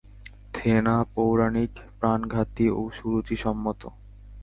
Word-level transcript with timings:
থেনা, 0.53 0.95
পৌরাণিক, 1.13 1.73
প্রাণঘাতী 1.99 2.65
ও 2.71 2.81
সুরুচিসম্মত। 2.89 3.81